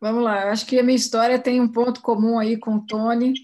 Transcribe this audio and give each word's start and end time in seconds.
Vamos 0.00 0.22
lá, 0.22 0.50
acho 0.50 0.64
que 0.64 0.78
a 0.78 0.82
minha 0.82 0.96
história 0.96 1.38
tem 1.38 1.60
um 1.60 1.66
ponto 1.66 2.00
comum 2.00 2.38
aí 2.38 2.56
com 2.56 2.76
o 2.76 2.86
Tony. 2.86 3.34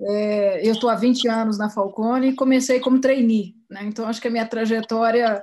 É, 0.00 0.66
eu 0.66 0.72
estou 0.72 0.90
há 0.90 0.96
20 0.96 1.28
anos 1.28 1.58
na 1.58 1.70
Falcone 1.70 2.28
e 2.28 2.34
comecei 2.34 2.80
como 2.80 3.00
trainee, 3.00 3.54
né? 3.70 3.82
então 3.84 4.06
acho 4.06 4.20
que 4.20 4.28
a 4.28 4.30
minha 4.30 4.46
trajetória 4.46 5.42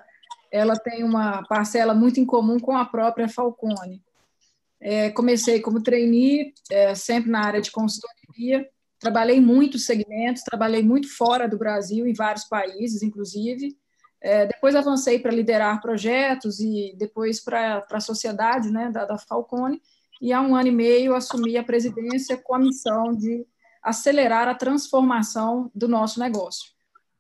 ela 0.52 0.76
tem 0.76 1.04
uma 1.04 1.44
parcela 1.48 1.96
muito 1.96 2.20
em 2.20 2.26
comum 2.26 2.60
com 2.60 2.78
a 2.78 2.86
própria 2.86 3.28
Falcone. 3.28 4.04
É, 4.80 5.10
comecei 5.12 5.62
como 5.62 5.82
trainee, 5.82 6.54
é, 6.70 6.94
sempre 6.94 7.32
na 7.32 7.44
área 7.46 7.62
de 7.62 7.72
consultoria, 7.72 8.70
trabalhei 9.00 9.38
em 9.38 9.42
muitos 9.42 9.86
segmentos, 9.86 10.44
trabalhei 10.44 10.84
muito 10.84 11.10
fora 11.16 11.48
do 11.48 11.58
Brasil, 11.58 12.06
em 12.06 12.14
vários 12.14 12.44
países, 12.44 13.02
inclusive. 13.02 13.76
É, 14.22 14.46
depois 14.46 14.76
avancei 14.76 15.20
para 15.20 15.32
liderar 15.32 15.82
projetos 15.82 16.60
e 16.60 16.94
depois 16.98 17.42
para 17.44 17.86
a 17.90 18.00
sociedade 18.00 18.70
né, 18.70 18.92
da, 18.92 19.06
da 19.06 19.18
Falcone, 19.18 19.82
e 20.24 20.32
há 20.32 20.42
um 20.42 20.56
ano 20.56 20.70
e 20.70 20.72
meio 20.72 21.14
assumi 21.14 21.58
a 21.58 21.64
presidência 21.66 22.38
com 22.38 22.56
a 22.56 22.60
missão 22.60 23.14
de 23.14 23.46
acelerar 23.84 24.48
a 24.48 24.56
transformação 24.56 25.70
do 25.76 25.86
nosso 25.86 26.18
negócio. 26.18 26.72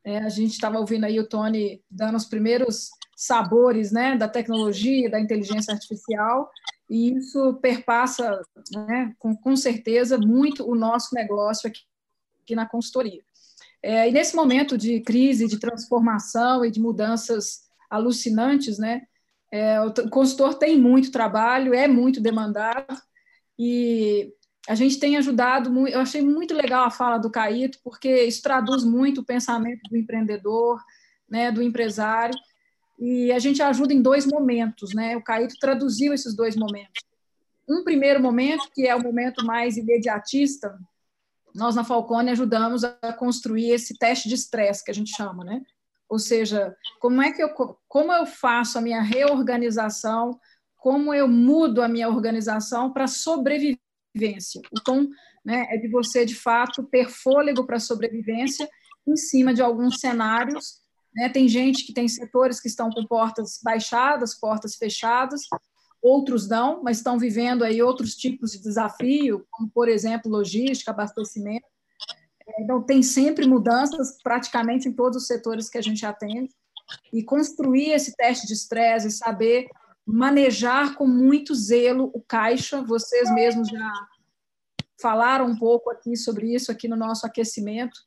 É, 0.05 0.19
a 0.19 0.29
gente 0.29 0.53
estava 0.53 0.79
ouvindo 0.79 1.03
aí 1.03 1.19
o 1.19 1.27
Tony 1.27 1.83
dando 1.91 2.15
os 2.15 2.23
primeiros 2.23 2.91
sabores 3.13 3.91
né, 3.91 4.15
da 4.15 4.29
tecnologia, 4.29 5.11
da 5.11 5.19
inteligência 5.19 5.73
artificial, 5.73 6.49
e 6.89 7.13
isso 7.17 7.55
perpassa, 7.55 8.41
né, 8.73 9.13
com, 9.19 9.35
com 9.35 9.53
certeza, 9.57 10.17
muito 10.17 10.65
o 10.65 10.73
nosso 10.73 11.13
negócio 11.13 11.67
aqui, 11.67 11.81
aqui 12.41 12.55
na 12.55 12.65
consultoria. 12.65 13.21
É, 13.81 14.07
e 14.07 14.13
nesse 14.13 14.33
momento 14.33 14.77
de 14.77 15.01
crise, 15.01 15.45
de 15.45 15.59
transformação 15.59 16.63
e 16.63 16.71
de 16.71 16.79
mudanças 16.79 17.63
alucinantes, 17.89 18.77
né, 18.77 19.01
é, 19.53 19.79
o 19.79 20.09
consultor 20.09 20.55
tem 20.55 20.79
muito 20.79 21.11
trabalho, 21.11 21.75
é 21.75 21.87
muito 21.87 22.19
demandado, 22.19 22.99
e 23.57 24.33
a 24.67 24.73
gente 24.73 24.97
tem 24.97 25.15
ajudado 25.15 25.69
muito. 25.69 25.93
Eu 25.93 25.99
achei 25.99 26.23
muito 26.23 26.55
legal 26.55 26.85
a 26.85 26.89
fala 26.89 27.19
do 27.19 27.29
Caíto, 27.29 27.77
porque 27.83 28.23
isso 28.23 28.41
traduz 28.41 28.83
muito 28.83 29.21
o 29.21 29.23
pensamento 29.23 29.81
do 29.87 29.95
empreendedor, 29.95 30.81
né, 31.29 31.51
do 31.51 31.61
empresário, 31.61 32.33
e 32.97 33.31
a 33.31 33.37
gente 33.37 33.61
ajuda 33.61 33.93
em 33.93 34.01
dois 34.01 34.25
momentos, 34.25 34.91
né? 34.95 35.15
O 35.15 35.23
Caíto 35.23 35.53
traduziu 35.59 36.15
esses 36.15 36.35
dois 36.35 36.55
momentos. 36.55 37.03
Um 37.69 37.83
primeiro 37.83 38.19
momento, 38.19 38.71
que 38.73 38.87
é 38.87 38.95
o 38.95 39.03
momento 39.03 39.45
mais 39.45 39.77
imediatista, 39.77 40.75
nós 41.53 41.75
na 41.75 41.83
Falcone 41.83 42.31
ajudamos 42.31 42.83
a 42.83 43.13
construir 43.13 43.69
esse 43.69 43.99
teste 43.99 44.27
de 44.27 44.33
estresse 44.33 44.83
que 44.83 44.89
a 44.89 44.95
gente 44.95 45.15
chama, 45.15 45.43
né? 45.43 45.61
Ou 46.09 46.19
seja, 46.19 46.75
como 46.99 47.21
é 47.21 47.31
que 47.31 47.41
eu 47.41 47.49
como 47.87 48.11
eu 48.11 48.25
faço 48.25 48.77
a 48.77 48.81
minha 48.81 49.01
reorganização, 49.01 50.39
como 50.77 51.13
eu 51.13 51.27
mudo 51.27 51.81
a 51.81 51.87
minha 51.87 52.09
organização 52.09 52.91
para 52.91 53.07
sobrevivência. 53.07 54.61
Então, 54.71 55.07
né, 55.43 55.65
é 55.69 55.77
de 55.77 55.87
você 55.87 56.25
de 56.25 56.35
fato 56.35 56.83
ter 56.83 57.09
fôlego 57.09 57.65
para 57.65 57.79
sobrevivência 57.79 58.69
em 59.07 59.15
cima 59.15 59.53
de 59.53 59.61
alguns 59.61 59.99
cenários 59.99 60.83
né? 61.15 61.29
Tem 61.29 61.47
gente 61.47 61.85
que 61.85 61.93
tem 61.93 62.07
setores 62.07 62.59
que 62.59 62.67
estão 62.67 62.89
com 62.89 63.05
portas 63.05 63.59
baixadas, 63.63 64.37
portas 64.37 64.75
fechadas, 64.75 65.41
outros 66.01 66.47
não, 66.47 66.81
mas 66.83 66.97
estão 66.97 67.19
vivendo 67.19 67.63
aí 67.63 67.81
outros 67.81 68.15
tipos 68.15 68.51
de 68.51 68.59
desafio, 68.59 69.45
como, 69.51 69.69
por 69.69 69.87
exemplo, 69.87 70.31
logística, 70.31 70.91
abastecimento. 70.91 71.65
Então, 72.59 72.81
tem 72.81 73.01
sempre 73.01 73.47
mudanças 73.47 74.17
praticamente 74.21 74.87
em 74.87 74.93
todos 74.93 75.23
os 75.23 75.27
setores 75.27 75.69
que 75.69 75.77
a 75.77 75.81
gente 75.81 76.05
atende. 76.05 76.49
E 77.11 77.23
construir 77.23 77.91
esse 77.91 78.15
teste 78.15 78.45
de 78.45 78.53
estresse, 78.53 79.09
saber 79.11 79.67
manejar 80.05 80.95
com 80.95 81.07
muito 81.07 81.55
zelo 81.55 82.11
o 82.13 82.21
caixa, 82.21 82.81
vocês 82.81 83.33
mesmos 83.33 83.69
já 83.69 83.91
falaram 85.01 85.45
um 85.45 85.57
pouco 85.57 85.89
aqui 85.89 86.15
sobre 86.15 86.53
isso 86.53 86.71
aqui 86.71 86.87
no 86.87 86.95
nosso 86.95 87.25
aquecimento 87.25 87.97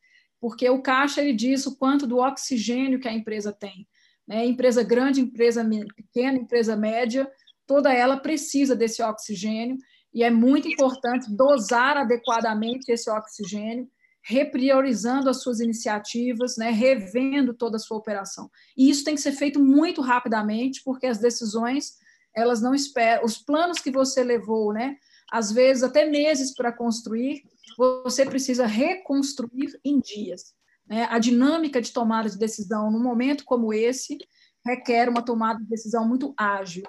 porque 0.40 0.68
o 0.68 0.82
caixa 0.82 1.20
ele 1.20 1.32
diz 1.32 1.66
o 1.66 1.76
quanto 1.76 2.06
do 2.06 2.18
oxigênio 2.18 3.00
que 3.00 3.08
a 3.08 3.12
empresa 3.12 3.52
tem. 3.52 3.86
Né? 4.26 4.44
Empresa 4.44 4.82
grande, 4.82 5.20
empresa 5.20 5.68
pequena, 5.94 6.38
empresa 6.38 6.76
média, 6.76 7.30
toda 7.66 7.92
ela 7.92 8.18
precisa 8.18 8.74
desse 8.74 9.02
oxigênio 9.02 9.76
e 10.12 10.22
é 10.22 10.30
muito 10.30 10.68
importante 10.68 11.34
dosar 11.34 11.96
adequadamente 11.96 12.90
esse 12.90 13.10
oxigênio, 13.10 13.88
repriorizando 14.28 15.30
as 15.30 15.40
suas 15.40 15.60
iniciativas, 15.60 16.56
né? 16.56 16.70
revendo 16.70 17.54
toda 17.54 17.76
a 17.76 17.78
sua 17.78 17.96
operação. 17.96 18.50
E 18.76 18.90
isso 18.90 19.04
tem 19.04 19.14
que 19.14 19.20
ser 19.20 19.30
feito 19.30 19.62
muito 19.62 20.00
rapidamente, 20.00 20.82
porque 20.84 21.06
as 21.06 21.18
decisões 21.18 21.94
elas 22.34 22.60
não 22.60 22.74
esperam, 22.74 23.24
os 23.24 23.38
planos 23.38 23.78
que 23.78 23.90
você 23.90 24.24
levou, 24.24 24.72
né? 24.72 24.96
às 25.30 25.52
vezes 25.52 25.84
até 25.84 26.04
meses 26.04 26.52
para 26.52 26.72
construir, 26.72 27.44
você 27.78 28.26
precisa 28.26 28.66
reconstruir 28.66 29.78
em 29.84 30.00
dias. 30.00 30.54
Né? 30.88 31.06
A 31.08 31.20
dinâmica 31.20 31.80
de 31.80 31.92
tomada 31.92 32.28
de 32.28 32.36
decisão 32.36 32.90
num 32.90 33.02
momento 33.02 33.44
como 33.44 33.72
esse 33.72 34.18
requer 34.66 35.08
uma 35.08 35.24
tomada 35.24 35.60
de 35.60 35.68
decisão 35.68 36.06
muito 36.06 36.34
ágil. 36.36 36.82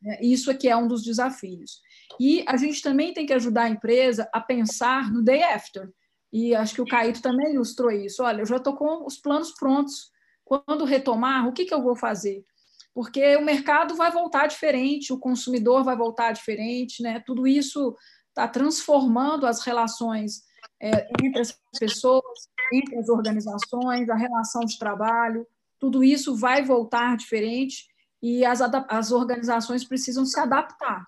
Né? 0.00 0.18
Isso 0.22 0.50
aqui 0.50 0.68
é 0.68 0.76
um 0.76 0.88
dos 0.88 1.02
desafios. 1.02 1.82
E 2.18 2.42
a 2.48 2.56
gente 2.56 2.80
também 2.80 3.12
tem 3.12 3.26
que 3.26 3.34
ajudar 3.34 3.64
a 3.64 3.70
empresa 3.70 4.26
a 4.32 4.40
pensar 4.40 5.12
no 5.12 5.22
day 5.22 5.42
after. 5.42 5.92
E 6.32 6.54
acho 6.54 6.74
que 6.74 6.82
o 6.82 6.86
Caíto 6.86 7.22
também 7.22 7.54
ilustrou 7.54 7.90
isso. 7.90 8.22
Olha, 8.22 8.42
eu 8.42 8.46
já 8.46 8.56
estou 8.56 8.76
com 8.76 9.06
os 9.06 9.16
planos 9.16 9.52
prontos. 9.52 10.10
Quando 10.44 10.84
retomar, 10.84 11.46
o 11.46 11.52
que, 11.52 11.64
que 11.64 11.74
eu 11.74 11.82
vou 11.82 11.96
fazer? 11.96 12.44
Porque 12.94 13.36
o 13.36 13.44
mercado 13.44 13.94
vai 13.94 14.10
voltar 14.10 14.46
diferente, 14.46 15.12
o 15.12 15.18
consumidor 15.18 15.84
vai 15.84 15.96
voltar 15.96 16.32
diferente, 16.32 17.02
né? 17.02 17.22
Tudo 17.24 17.46
isso 17.46 17.96
está 18.30 18.48
transformando 18.48 19.46
as 19.46 19.62
relações 19.62 20.42
é, 20.80 21.08
entre 21.22 21.40
as 21.40 21.56
pessoas, 21.78 22.48
entre 22.72 22.98
as 22.98 23.08
organizações, 23.08 24.08
a 24.08 24.14
relação 24.14 24.62
de 24.62 24.78
trabalho, 24.78 25.46
tudo 25.78 26.02
isso 26.02 26.36
vai 26.36 26.64
voltar 26.64 27.16
diferente 27.16 27.86
e 28.22 28.44
as, 28.44 28.60
as 28.60 29.12
organizações 29.12 29.84
precisam 29.84 30.24
se 30.24 30.38
adaptar. 30.38 31.06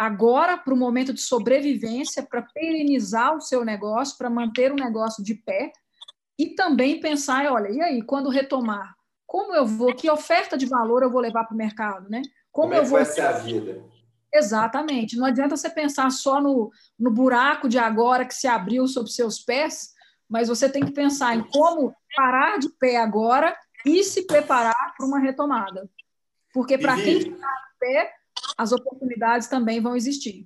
Agora, 0.00 0.56
para 0.56 0.72
o 0.72 0.76
momento 0.78 1.12
de 1.12 1.20
sobrevivência, 1.20 2.22
para 2.22 2.40
perenizar 2.40 3.36
o 3.36 3.40
seu 3.42 3.66
negócio, 3.66 4.16
para 4.16 4.30
manter 4.30 4.72
o 4.72 4.74
negócio 4.74 5.22
de 5.22 5.34
pé, 5.34 5.70
e 6.38 6.54
também 6.54 7.00
pensar, 7.00 7.52
olha, 7.52 7.68
e 7.68 7.82
aí, 7.82 8.00
quando 8.00 8.30
retomar, 8.30 8.94
como 9.26 9.54
eu 9.54 9.66
vou, 9.66 9.94
que 9.94 10.10
oferta 10.10 10.56
de 10.56 10.64
valor 10.64 11.02
eu 11.02 11.10
vou 11.10 11.20
levar 11.20 11.44
para 11.44 11.54
o 11.54 11.58
mercado, 11.58 12.08
né? 12.08 12.22
Como, 12.50 12.68
como 12.68 12.74
é 12.74 12.78
eu 12.78 12.84
vou 12.86 12.96
vai 12.96 13.04
ser 13.04 13.20
a 13.20 13.32
vida? 13.32 13.84
Exatamente. 14.32 15.18
Não 15.18 15.26
adianta 15.26 15.54
você 15.54 15.68
pensar 15.68 16.10
só 16.10 16.40
no, 16.40 16.72
no 16.98 17.10
buraco 17.10 17.68
de 17.68 17.78
agora 17.78 18.24
que 18.24 18.34
se 18.34 18.48
abriu 18.48 18.88
sob 18.88 19.12
seus 19.12 19.38
pés, 19.38 19.92
mas 20.26 20.48
você 20.48 20.66
tem 20.66 20.82
que 20.82 20.92
pensar 20.92 21.36
em 21.36 21.42
como 21.42 21.94
parar 22.16 22.58
de 22.58 22.70
pé 22.70 22.96
agora 22.96 23.54
e 23.84 24.02
se 24.02 24.26
preparar 24.26 24.94
para 24.96 25.06
uma 25.06 25.18
retomada. 25.18 25.90
Porque 26.54 26.78
para 26.78 26.94
quem 26.96 27.18
está 27.18 27.28
de 27.28 27.78
pé, 27.78 28.14
as 28.56 28.72
oportunidades 28.72 29.48
também 29.48 29.80
vão 29.80 29.96
existir. 29.96 30.44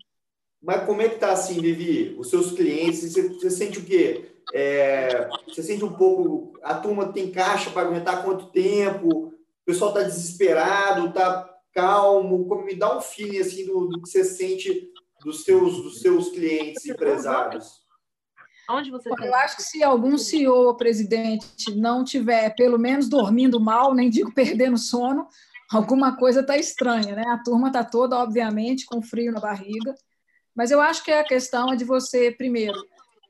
Mas 0.62 0.84
como 0.87 1.03
é 1.03 1.09
que 1.09 1.16
está 1.16 1.32
assim, 1.32 1.60
Vivi? 1.60 2.16
Os 2.19 2.31
seus 2.31 2.53
clientes, 2.53 3.00
você, 3.00 3.28
você 3.28 3.50
sente 3.50 3.78
o 3.78 3.84
quê? 3.84 4.31
É, 4.53 5.28
você 5.47 5.62
sente 5.62 5.84
um 5.84 5.92
pouco, 5.92 6.59
a 6.62 6.75
turma 6.75 7.12
tem 7.12 7.31
caixa 7.31 7.70
para 7.70 7.82
aguentar 7.82 8.25
quanto 8.25 8.47
tempo? 8.47 9.09
O 9.28 9.34
pessoal 9.66 9.91
está 9.91 10.03
desesperado, 10.03 11.09
está 11.09 11.50
calmo? 11.72 12.47
Como 12.47 12.64
me 12.64 12.75
dá 12.75 12.97
um 12.97 13.00
feeling 13.00 13.38
assim 13.38 13.66
do, 13.66 13.88
do 13.88 14.03
que 14.03 14.09
você 14.09 14.25
sente 14.25 14.91
dos 15.22 15.44
seus, 15.44 15.82
dos 15.82 16.00
seus 16.00 16.31
clientes 16.31 16.84
empresários? 16.87 17.84
Onde 18.70 18.91
você 18.91 19.10
Eu 19.10 19.34
acho 19.34 19.56
que 19.56 19.62
se 19.62 19.82
algum 19.82 20.16
CEO 20.16 20.69
ou 20.69 20.75
presidente 20.75 21.75
não 21.75 22.03
tiver 22.03 22.54
pelo 22.54 22.78
menos 22.78 23.09
dormindo 23.09 23.60
mal, 23.60 23.94
nem 23.94 24.09
digo 24.09 24.32
perdendo 24.32 24.78
sono, 24.78 25.28
alguma 25.76 26.16
coisa 26.16 26.40
está 26.40 26.56
estranha, 26.56 27.14
né? 27.14 27.24
A 27.28 27.42
turma 27.42 27.68
está 27.68 27.84
toda, 27.84 28.16
obviamente, 28.16 28.86
com 28.86 29.02
frio 29.02 29.32
na 29.32 29.40
barriga. 29.40 29.94
Mas 30.54 30.70
eu 30.70 30.80
acho 30.80 31.02
que 31.04 31.10
a 31.10 31.24
questão 31.24 31.72
é 31.72 31.76
de 31.76 31.84
você, 31.84 32.31
primeiro, 32.31 32.78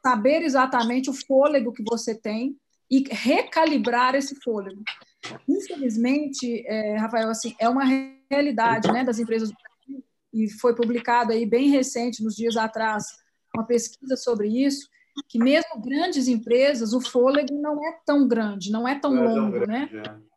saber 0.04 0.42
exatamente 0.42 1.08
o 1.08 1.14
fôlego 1.14 1.72
que 1.72 1.82
você 1.82 2.14
tem 2.14 2.56
e 2.90 3.02
recalibrar 3.10 4.14
esse 4.14 4.34
fôlego. 4.42 4.82
Infelizmente, 5.48 6.64
é, 6.66 6.96
Rafael, 6.98 7.30
assim, 7.30 7.54
é 7.58 7.68
uma 7.68 7.84
realidade 8.30 8.92
né, 8.92 9.02
das 9.02 9.18
empresas 9.18 9.48
do 9.48 9.54
Brasil, 9.54 10.04
e 10.32 10.50
foi 10.50 10.74
publicado 10.74 11.32
aí 11.32 11.46
bem 11.46 11.70
recente, 11.70 12.22
nos 12.22 12.36
dias 12.36 12.56
atrás, 12.56 13.04
uma 13.54 13.64
pesquisa 13.64 14.16
sobre 14.16 14.48
isso, 14.48 14.88
que 15.28 15.38
mesmo 15.38 15.80
grandes 15.80 16.28
empresas, 16.28 16.92
o 16.92 17.00
fôlego 17.00 17.54
não 17.60 17.82
é 17.86 17.98
tão 18.04 18.26
grande, 18.26 18.70
não 18.70 18.86
é 18.86 18.98
tão 18.98 19.14
não 19.14 19.24
longo, 19.24 19.56
é 19.56 19.60
tão 19.60 19.68
né? 19.68 19.90
É. 19.92 20.33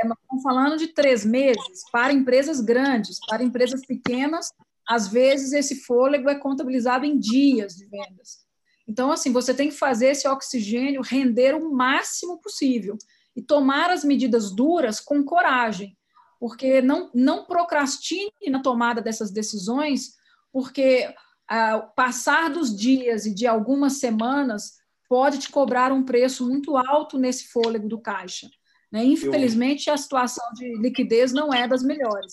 é, 0.00 0.06
nós 0.06 0.18
estamos 0.20 0.42
falando 0.42 0.76
de 0.76 0.88
três 0.88 1.24
meses 1.24 1.84
para 1.90 2.12
empresas 2.12 2.60
grandes, 2.60 3.18
para 3.26 3.42
empresas 3.42 3.84
pequenas, 3.86 4.50
às 4.88 5.08
vezes 5.08 5.52
esse 5.52 5.82
fôlego 5.84 6.28
é 6.28 6.34
contabilizado 6.34 7.04
em 7.04 7.18
dias 7.18 7.74
de 7.74 7.86
vendas. 7.86 8.44
Então, 8.86 9.10
assim, 9.10 9.32
você 9.32 9.54
tem 9.54 9.70
que 9.70 9.76
fazer 9.76 10.08
esse 10.08 10.28
oxigênio 10.28 11.02
render 11.02 11.54
o 11.54 11.72
máximo 11.72 12.38
possível 12.40 12.96
e 13.34 13.42
tomar 13.42 13.90
as 13.90 14.04
medidas 14.04 14.54
duras 14.54 15.00
com 15.00 15.24
coragem, 15.24 15.96
porque 16.38 16.82
não, 16.82 17.10
não 17.14 17.44
procrastine 17.44 18.30
na 18.48 18.60
tomada 18.60 19.00
dessas 19.00 19.30
decisões, 19.30 20.14
porque 20.52 21.12
ao 21.48 21.90
passar 21.92 22.50
dos 22.50 22.76
dias 22.76 23.26
e 23.26 23.34
de 23.34 23.46
algumas 23.46 23.94
semanas, 23.94 24.74
pode 25.08 25.38
te 25.38 25.50
cobrar 25.50 25.92
um 25.92 26.02
preço 26.02 26.46
muito 26.46 26.76
alto 26.76 27.18
nesse 27.18 27.48
fôlego 27.48 27.88
do 27.88 28.00
caixa. 28.00 28.48
Né? 28.94 29.04
Infelizmente, 29.06 29.90
a 29.90 29.96
situação 29.96 30.44
de 30.54 30.76
liquidez 30.76 31.32
não 31.32 31.52
é 31.52 31.66
das 31.66 31.82
melhores. 31.82 32.32